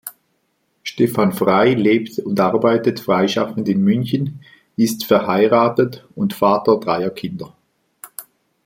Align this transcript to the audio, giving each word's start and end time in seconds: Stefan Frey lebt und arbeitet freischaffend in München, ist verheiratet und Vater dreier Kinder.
Stefan 0.83 1.31
Frey 1.31 1.75
lebt 1.75 2.17
und 2.17 2.39
arbeitet 2.39 2.99
freischaffend 3.01 3.69
in 3.69 3.83
München, 3.83 4.39
ist 4.75 5.05
verheiratet 5.05 6.07
und 6.15 6.33
Vater 6.33 6.79
dreier 6.79 7.11
Kinder. 7.11 7.53